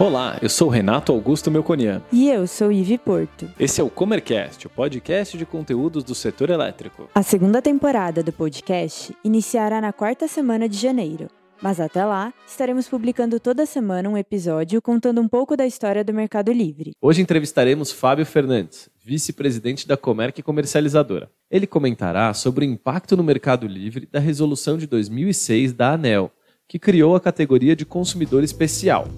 [0.00, 2.00] Olá, eu sou Renato Augusto Melconian.
[2.12, 3.50] E eu sou Ivi Porto.
[3.58, 7.10] Esse é o Comercast, o podcast de conteúdos do setor elétrico.
[7.12, 11.26] A segunda temporada do podcast iniciará na quarta semana de janeiro.
[11.60, 16.14] Mas até lá, estaremos publicando toda semana um episódio contando um pouco da história do
[16.14, 16.92] Mercado Livre.
[17.02, 21.28] Hoje entrevistaremos Fábio Fernandes, vice-presidente da Comerc Comercializadora.
[21.50, 26.30] Ele comentará sobre o impacto no Mercado Livre da resolução de 2006 da ANEL,
[26.68, 29.08] que criou a categoria de consumidor especial.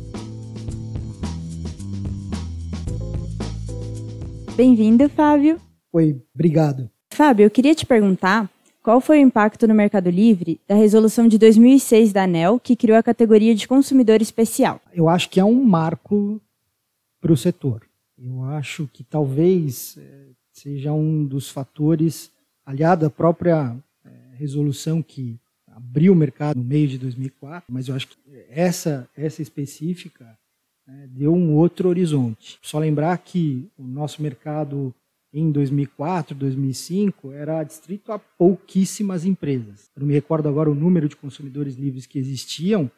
[4.57, 5.61] Bem-vindo, Fábio.
[5.93, 6.91] Oi, obrigado.
[7.13, 8.51] Fábio, eu queria te perguntar
[8.83, 12.99] qual foi o impacto no Mercado Livre da resolução de 2006 da ANEL, que criou
[12.99, 14.81] a categoria de consumidor especial?
[14.93, 16.41] Eu acho que é um marco
[17.21, 17.83] para o setor.
[18.19, 22.31] Eu acho que talvez é, seja um dos fatores,
[22.65, 27.95] aliado à própria é, resolução que abriu o mercado no meio de 2004, mas eu
[27.95, 28.17] acho que
[28.49, 30.39] essa, essa específica
[30.91, 32.59] né, deu um outro horizonte.
[32.61, 34.93] Só lembrar que o nosso mercado
[35.33, 39.89] em 2004, 2005 era distrito a pouquíssimas empresas.
[39.95, 42.91] Eu não me recordo agora o número de consumidores livres que existiam,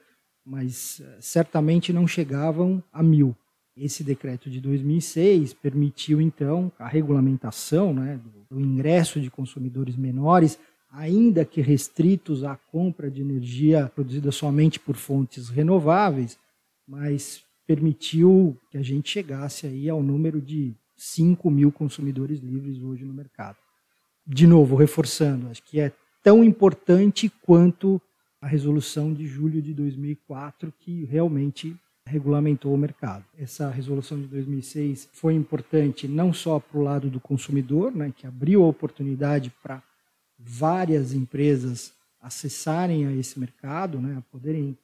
[0.45, 3.37] mas eh, certamente não chegavam a mil.
[3.77, 8.19] Esse decreto de 2006 permitiu então a regulamentação né,
[8.51, 10.59] do ingresso de consumidores menores,
[10.91, 16.39] ainda que restritos à compra de energia produzida somente por fontes renováveis,
[16.87, 23.05] mas permitiu que a gente chegasse aí ao número de 5 mil consumidores livres hoje
[23.05, 23.57] no mercado.
[24.27, 28.01] De novo, reforçando, acho que é tão importante quanto
[28.41, 33.25] a resolução de julho de 2004, que realmente regulamentou o mercado.
[33.39, 38.27] Essa resolução de 2006 foi importante não só para o lado do consumidor, né, que
[38.27, 39.83] abriu a oportunidade para
[40.39, 44.77] várias empresas acessarem a esse mercado, né, poderem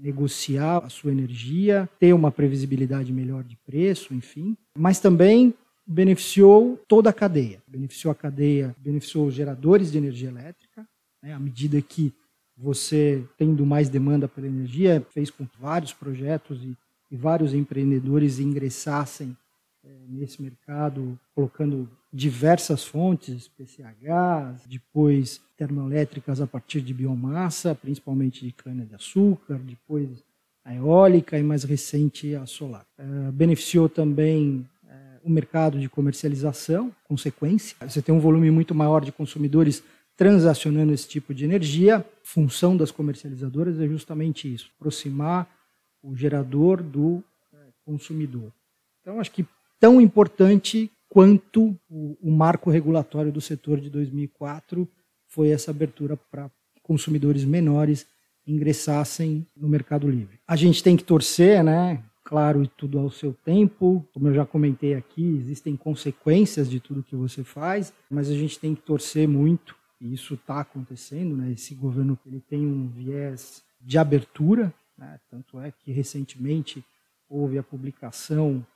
[0.00, 5.54] negociar a sua energia, ter uma previsibilidade melhor de preço, enfim, mas também
[5.86, 7.62] beneficiou toda a cadeia.
[7.66, 10.86] Beneficiou a cadeia, beneficiou os geradores de energia elétrica,
[11.22, 12.12] né, à medida que
[12.56, 16.76] você, tendo mais demanda pela energia, fez com que vários projetos e,
[17.10, 19.45] e vários empreendedores ingressassem é,
[20.08, 29.58] nesse mercado, colocando diversas fontes, PCH, depois termoelétricas a partir de biomassa, principalmente de cana-de-açúcar,
[29.58, 30.24] depois
[30.64, 32.86] a eólica e mais recente a solar.
[32.98, 34.88] Uh, beneficiou também uh,
[35.22, 37.76] o mercado de comercialização, consequência.
[37.88, 39.82] Você tem um volume muito maior de consumidores
[40.16, 42.04] transacionando esse tipo de energia.
[42.22, 45.48] Função das comercializadoras é justamente isso, aproximar
[46.02, 47.22] o gerador do
[47.84, 48.52] consumidor.
[49.00, 49.46] Então, acho que
[49.86, 54.88] tão importante quanto o, o marco regulatório do setor de 2004
[55.28, 56.50] foi essa abertura para
[56.82, 58.04] consumidores menores
[58.44, 60.40] ingressassem no Mercado Livre.
[60.44, 62.02] A gente tem que torcer, né?
[62.24, 64.04] Claro, e tudo ao seu tempo.
[64.12, 68.58] Como eu já comentei aqui, existem consequências de tudo que você faz, mas a gente
[68.58, 69.76] tem que torcer muito.
[70.00, 71.52] E isso está acontecendo, né?
[71.52, 75.20] Esse governo ele tem um viés de abertura, né?
[75.30, 76.84] tanto é que recentemente
[77.28, 78.66] houve a publicação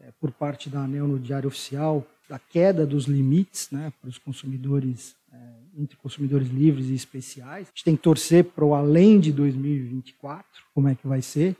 [0.00, 4.18] é, por parte da ANEL no Diário Oficial da queda dos limites né, para os
[4.18, 5.36] consumidores, é,
[5.78, 7.68] entre consumidores livres e especiais.
[7.68, 11.56] A gente tem que torcer para o além de 2024, como é que vai ser,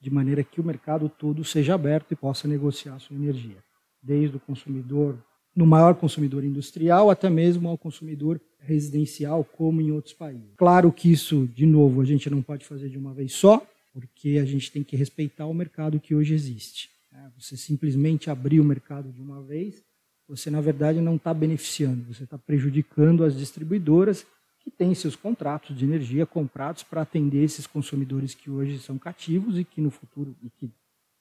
[0.00, 3.56] de maneira que o mercado todo seja aberto e possa negociar sua energia,
[4.02, 5.18] desde o consumidor,
[5.56, 10.54] no maior consumidor industrial, até mesmo ao consumidor residencial, como em outros países.
[10.56, 14.38] Claro que isso, de novo, a gente não pode fazer de uma vez só, porque
[14.40, 16.93] a gente tem que respeitar o mercado que hoje existe.
[17.14, 17.30] Né?
[17.38, 19.82] Você simplesmente abrir o mercado de uma vez,
[20.28, 24.26] você na verdade não está beneficiando, você está prejudicando as distribuidoras
[24.58, 29.58] que têm seus contratos de energia comprados para atender esses consumidores que hoje são cativos
[29.58, 30.70] e que no futuro e que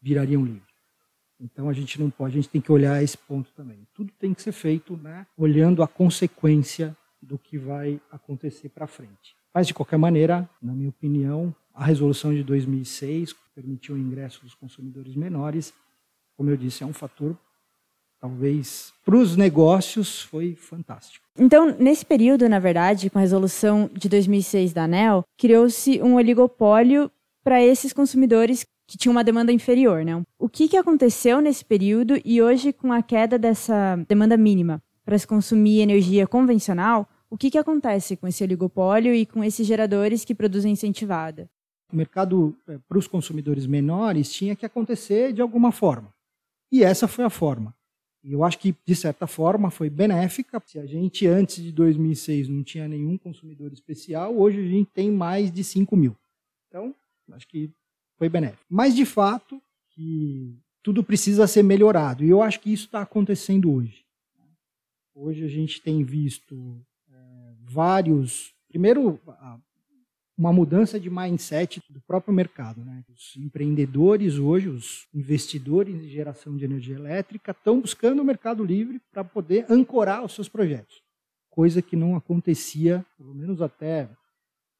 [0.01, 0.73] virariam livres.
[1.39, 3.85] Então a gente não pode, a gente tem que olhar esse ponto também.
[3.93, 9.35] Tudo tem que ser feito né, olhando a consequência do que vai acontecer para frente.
[9.53, 14.55] Mas de qualquer maneira, na minha opinião, a resolução de 2006 permitiu o ingresso dos
[14.55, 15.73] consumidores menores
[16.35, 17.37] como eu disse, é um fator,
[18.19, 21.25] talvez, para os negócios foi fantástico.
[21.37, 27.11] Então, nesse período, na verdade, com a resolução de 2006 da ANEL, criou-se um oligopólio
[27.43, 30.21] para esses consumidores que tinham uma demanda inferior, né?
[30.37, 35.17] O que, que aconteceu nesse período e hoje, com a queda dessa demanda mínima para
[35.17, 40.23] se consumir energia convencional, o que, que acontece com esse oligopólio e com esses geradores
[40.23, 41.49] que produzem incentivada?
[41.93, 46.11] O mercado eh, para os consumidores menores tinha que acontecer de alguma forma.
[46.71, 47.75] E essa foi a forma.
[48.23, 50.59] E eu acho que, de certa forma, foi benéfica.
[50.65, 55.11] Se a gente, antes de 2006, não tinha nenhum consumidor especial, hoje a gente tem
[55.11, 56.15] mais de 5 mil.
[56.67, 56.95] Então,
[57.33, 57.69] acho que
[58.17, 58.63] foi benéfico.
[58.67, 59.61] Mas, de fato,
[59.91, 62.23] que tudo precisa ser melhorado.
[62.23, 64.03] E eu acho que isso está acontecendo hoje.
[65.13, 68.51] Hoje a gente tem visto é, vários.
[68.67, 69.19] Primeiro,
[70.37, 72.83] uma mudança de mindset do próprio mercado.
[72.83, 73.03] Né?
[73.09, 78.99] Os empreendedores hoje, os investidores em geração de energia elétrica, estão buscando o mercado livre
[79.11, 81.01] para poder ancorar os seus projetos.
[81.49, 84.09] Coisa que não acontecia, pelo menos até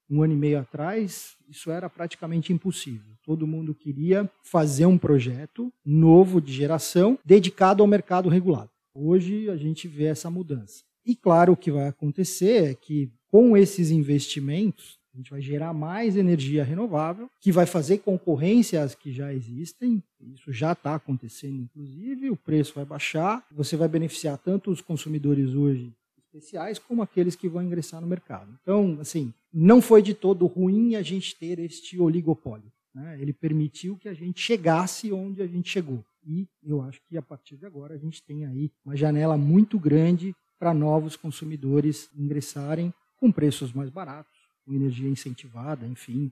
[0.10, 3.14] um ano e meio atrás, isso era praticamente impossível.
[3.24, 8.70] Todo mundo queria fazer um projeto novo de geração dedicado ao mercado regulado.
[8.94, 10.84] Hoje a gente vê essa mudança.
[11.06, 15.74] E claro, o que vai acontecer é que com esses investimentos, a gente vai gerar
[15.74, 20.02] mais energia renovável, que vai fazer concorrência às que já existem.
[20.20, 22.32] Isso já está acontecendo, inclusive.
[22.32, 23.46] O preço vai baixar.
[23.52, 28.58] Você vai beneficiar tanto os consumidores hoje especiais como aqueles que vão ingressar no mercado.
[28.62, 32.72] Então, assim, não foi de todo ruim a gente ter este oligopólio.
[32.94, 33.18] Né?
[33.22, 36.04] Ele permitiu que a gente chegasse onde a gente chegou.
[36.26, 39.78] E eu acho que a partir de agora a gente tem aí uma janela muito
[39.78, 44.33] grande para novos consumidores ingressarem com preços mais baratos,
[44.66, 46.32] com energia incentivada, enfim.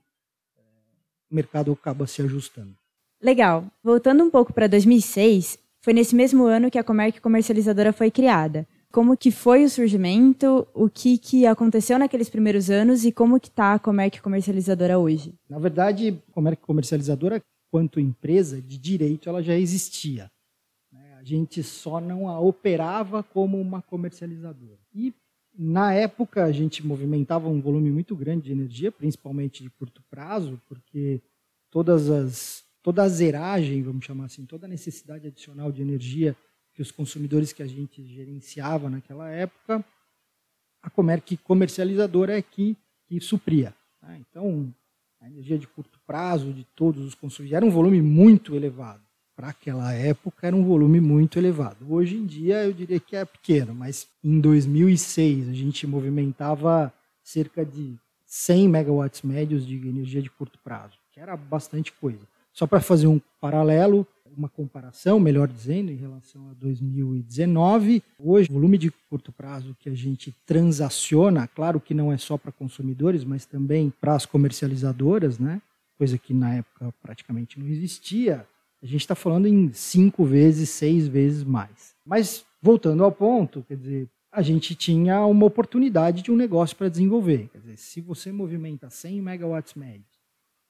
[0.58, 0.62] É,
[1.32, 2.76] o mercado acaba se ajustando.
[3.22, 3.66] Legal.
[3.84, 8.68] Voltando um pouco para 2006, foi nesse mesmo ano que a Comerc Comercializadora foi criada
[8.92, 13.48] como que foi o surgimento, o que, que aconteceu naqueles primeiros anos e como que
[13.48, 15.34] está a Comerc Comercializadora hoje?
[15.50, 17.42] Na verdade, a Comerc Comercializadora,
[17.72, 20.30] quanto empresa de direito, ela já existia.
[20.92, 21.16] Né?
[21.18, 24.80] A gente só não a operava como uma comercializadora.
[24.94, 25.14] E,
[25.58, 30.62] na época, a gente movimentava um volume muito grande de energia, principalmente de curto prazo,
[30.68, 31.22] porque
[31.70, 36.36] todas as, toda a zeragem, vamos chamar assim, toda a necessidade adicional de energia
[36.74, 39.84] que os consumidores que a gente gerenciava naquela época,
[40.82, 43.76] a Comerc comercializadora é que, que supria.
[44.00, 44.18] Tá?
[44.18, 44.74] Então,
[45.20, 49.04] a energia de curto prazo de todos os consumidores era um volume muito elevado.
[49.42, 51.78] Para aquela época era um volume muito elevado.
[51.90, 56.94] Hoje em dia eu diria que é pequeno, mas em 2006 a gente movimentava
[57.24, 57.96] cerca de
[58.28, 62.20] 100 megawatts médios de energia de curto prazo, que era bastante coisa.
[62.54, 64.06] Só para fazer um paralelo,
[64.38, 68.04] uma comparação, melhor dizendo, em relação a 2019.
[68.20, 72.38] Hoje, o volume de curto prazo que a gente transaciona, claro que não é só
[72.38, 75.60] para consumidores, mas também para as comercializadoras, né?
[76.02, 78.44] coisa que na época praticamente não existia,
[78.82, 81.96] a gente está falando em cinco vezes, seis vezes mais.
[82.06, 86.90] Mas, voltando ao ponto, quer dizer, a gente tinha uma oportunidade de um negócio para
[86.90, 87.50] desenvolver.
[87.52, 90.20] Quer dizer, se você movimenta 100 megawatts médios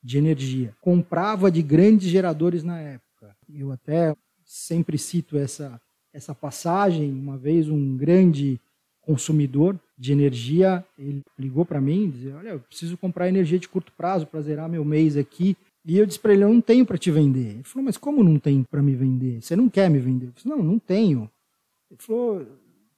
[0.03, 5.79] de energia, comprava de grandes geradores na época, eu até sempre cito essa,
[6.11, 7.11] essa passagem.
[7.13, 8.59] Uma vez, um grande
[9.01, 13.69] consumidor de energia, ele ligou para mim e disse: Olha, eu preciso comprar energia de
[13.69, 15.55] curto prazo para zerar meu mês aqui.
[15.85, 17.55] E eu disse para ele: Eu não tenho para te vender.
[17.55, 19.41] Ele falou: Mas como não tem para me vender?
[19.41, 20.27] Você não quer me vender?
[20.27, 21.29] Eu disse: Não, não tenho.
[21.89, 22.45] Ele falou: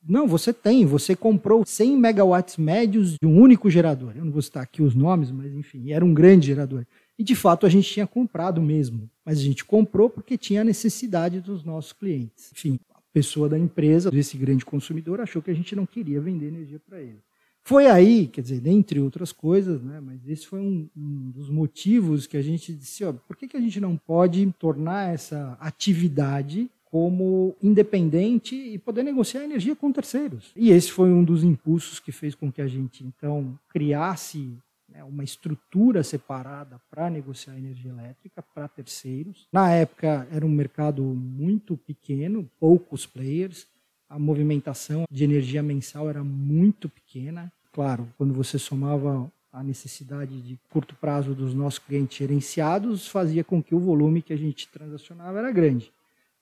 [0.07, 0.85] Não, você tem.
[0.85, 4.13] Você comprou 100 megawatts médios de um único gerador.
[4.15, 6.85] Eu não vou citar aqui os nomes, mas enfim, era um grande gerador.
[7.17, 10.65] E de fato a gente tinha comprado mesmo, mas a gente comprou porque tinha a
[10.65, 12.51] necessidade dos nossos clientes.
[12.51, 16.47] Enfim, a pessoa da empresa, desse grande consumidor, achou que a gente não queria vender
[16.47, 17.19] energia para ele.
[17.65, 22.27] Foi aí, quer dizer, dentre outras coisas, né, mas esse foi um, um dos motivos
[22.27, 26.69] que a gente disse: ó, por que, que a gente não pode tornar essa atividade
[26.83, 30.51] como independente e poder negociar energia com terceiros?
[30.55, 34.57] E esse foi um dos impulsos que fez com que a gente, então, criasse
[34.89, 39.47] né, uma estrutura separada para negociar energia elétrica para terceiros.
[39.53, 43.65] Na época era um mercado muito pequeno, poucos players,
[44.13, 47.51] a movimentação de energia mensal era muito pequena.
[47.73, 53.61] Claro, quando você somava a necessidade de curto prazo dos nossos clientes gerenciados, fazia com
[53.61, 55.91] que o volume que a gente transacionava era grande.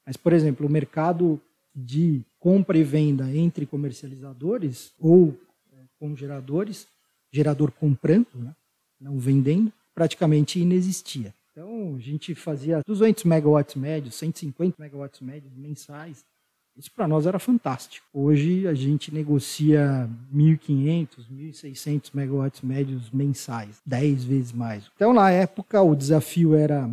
[0.05, 1.41] Mas, por exemplo, o mercado
[1.73, 5.37] de compra e venda entre comercializadores ou
[5.73, 6.87] é, com geradores
[7.31, 8.53] gerador comprando, né?
[8.99, 11.33] não vendendo, praticamente inexistia.
[11.51, 16.25] Então, a gente fazia 200 megawatts médios, 150 megawatts médios mensais.
[16.77, 18.05] Isso para nós era fantástico.
[18.13, 24.89] Hoje a gente negocia 1.500, 1.600 megawatts médios mensais, 10 vezes mais.
[24.95, 26.89] Então, na época, o desafio era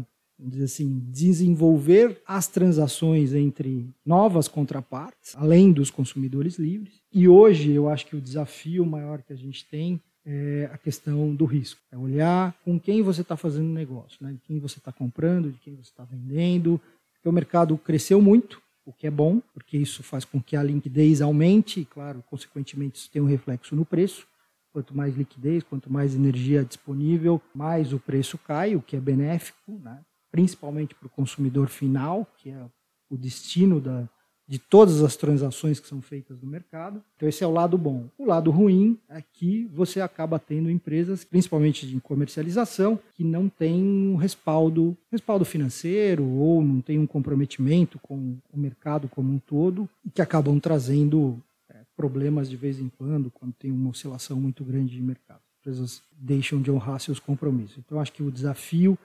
[0.63, 7.01] assim, desenvolver as transações entre novas contrapartes, além dos consumidores livres.
[7.13, 11.35] E hoje eu acho que o desafio maior que a gente tem é a questão
[11.35, 11.81] do risco.
[11.91, 14.33] É olhar com quem você está fazendo negócio, né?
[14.33, 16.81] de quem você está comprando, de quem você está vendendo.
[17.15, 20.63] Porque o mercado cresceu muito, o que é bom, porque isso faz com que a
[20.63, 24.27] liquidez aumente e, claro, consequentemente, isso tem um reflexo no preço.
[24.73, 29.79] Quanto mais liquidez, quanto mais energia disponível, mais o preço cai, o que é benéfico,
[29.79, 30.03] né?
[30.31, 32.67] principalmente para o consumidor final, que é
[33.11, 34.09] o destino da,
[34.49, 37.03] de todas as transações que são feitas no mercado.
[37.17, 38.09] Então, esse é o lado bom.
[38.17, 43.85] O lado ruim é que você acaba tendo empresas, principalmente de comercialização, que não têm
[43.85, 49.87] um respaldo, respaldo financeiro ou não têm um comprometimento com o mercado como um todo
[50.03, 51.39] e que acabam trazendo
[51.69, 55.41] é, problemas de vez em quando, quando tem uma oscilação muito grande de mercado.
[55.41, 57.77] As empresas deixam de honrar seus compromissos.
[57.77, 58.97] Então, acho que o desafio,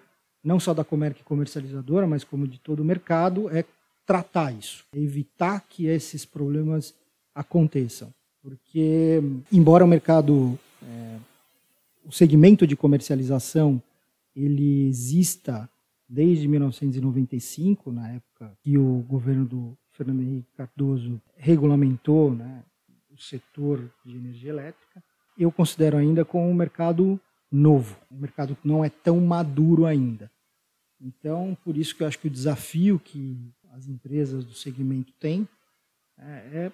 [0.41, 3.65] não só da Comerc comercializadora, mas como de todo o mercado, é
[4.05, 6.93] tratar isso, evitar que esses problemas
[7.33, 8.13] aconteçam.
[8.41, 11.17] Porque, embora o mercado, é,
[12.05, 13.81] o segmento de comercialização,
[14.35, 15.69] ele exista
[16.07, 22.63] desde 1995, na época que o governo do Fernando Henrique Cardoso regulamentou né,
[23.11, 25.03] o setor de energia elétrica,
[25.37, 27.19] eu considero ainda como um mercado
[27.51, 30.29] novo, um mercado que não é tão maduro ainda.
[30.99, 33.37] Então, por isso que eu acho que o desafio que
[33.73, 35.47] as empresas do segmento têm
[36.17, 36.71] é, é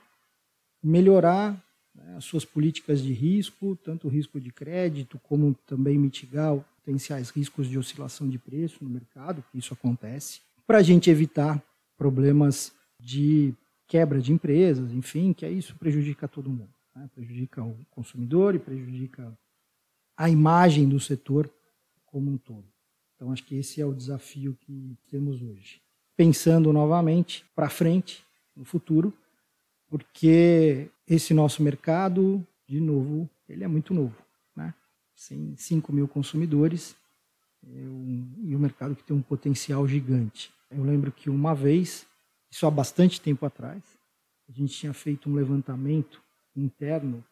[0.83, 1.53] melhorar
[1.95, 7.29] né, as suas políticas de risco, tanto o risco de crédito, como também mitigar potenciais
[7.29, 11.63] riscos de oscilação de preço no mercado, que isso acontece, para a gente evitar
[11.97, 13.53] problemas de
[13.87, 16.73] quebra de empresas, enfim, que isso prejudica todo mundo.
[16.95, 17.09] Né?
[17.15, 19.35] Prejudica o consumidor e prejudica
[20.17, 21.49] a imagem do setor
[22.05, 22.67] como um todo.
[23.15, 25.81] Então, acho que esse é o desafio que temos hoje
[26.19, 29.13] pensando novamente para frente, no futuro,
[29.88, 34.17] porque esse nosso mercado, de novo, ele é muito novo.
[34.53, 34.73] Né?
[35.15, 36.93] Sem 5 mil consumidores
[37.63, 40.51] é um, e um mercado que tem um potencial gigante.
[40.69, 42.05] Eu lembro que uma vez,
[42.51, 43.81] isso há bastante tempo atrás,
[44.49, 46.21] a gente tinha feito um levantamento
[46.53, 47.23] interno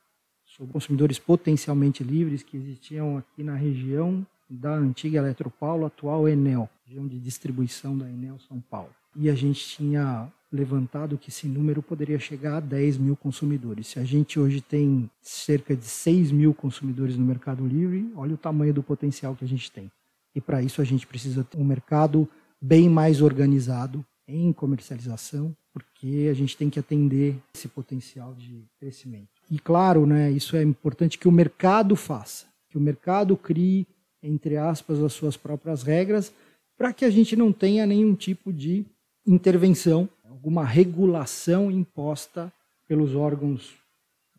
[0.46, 7.08] sobre consumidores potencialmente livres que existiam aqui na região da antiga Eletropaulo, atual Enel, região
[7.08, 8.90] de distribuição da Enel São Paulo.
[9.16, 13.88] E a gente tinha levantado que esse número poderia chegar a 10 mil consumidores.
[13.88, 18.38] Se a gente hoje tem cerca de 6 mil consumidores no Mercado Livre, olha o
[18.38, 19.92] tamanho do potencial que a gente tem.
[20.34, 22.30] E para isso a gente precisa ter um mercado
[22.62, 29.30] bem mais organizado em comercialização, porque a gente tem que atender esse potencial de crescimento.
[29.50, 33.88] E claro, né, isso é importante que o mercado faça, que o mercado crie
[34.28, 36.34] entre aspas, as suas próprias regras,
[36.78, 38.86] para que a gente não tenha nenhum tipo de
[39.26, 42.52] intervenção, alguma regulação imposta
[42.88, 43.76] pelos órgãos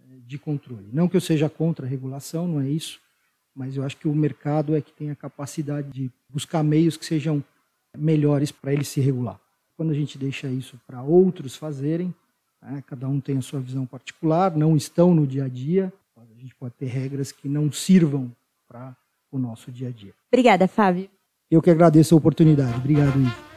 [0.00, 0.88] eh, de controle.
[0.92, 3.00] Não que eu seja contra a regulação, não é isso,
[3.54, 7.04] mas eu acho que o mercado é que tem a capacidade de buscar meios que
[7.04, 7.42] sejam
[7.96, 9.40] melhores para ele se regular.
[9.76, 12.14] Quando a gente deixa isso para outros fazerem,
[12.62, 16.40] né, cada um tem a sua visão particular, não estão no dia a dia, a
[16.40, 18.30] gente pode ter regras que não sirvam
[18.68, 18.96] para
[19.30, 20.12] o nosso dia a dia.
[20.32, 21.08] Obrigada, Fábio.
[21.50, 22.76] Eu que agradeço a oportunidade.
[22.76, 23.48] Obrigado, Ivo.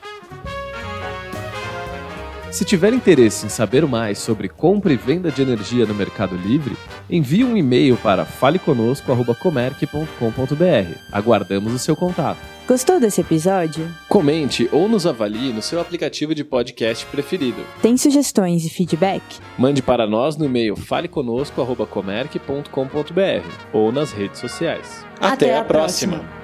[2.51, 6.75] Se tiver interesse em saber mais sobre compra e venda de energia no Mercado Livre,
[7.09, 11.13] envie um e-mail para faleconosco.comerc.com.br.
[11.13, 12.41] Aguardamos o seu contato.
[12.71, 13.93] Gostou desse episódio?
[14.07, 17.61] Comente ou nos avalie no seu aplicativo de podcast preferido.
[17.81, 19.21] Tem sugestões e feedback?
[19.57, 25.05] Mande para nós no e-mail faleconosco.comerc.com.br ou nas redes sociais.
[25.19, 26.19] Até, Até a próxima.
[26.19, 26.40] próxima.